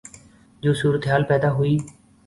[0.63, 1.77] جو صورتحال پیدا ہوئی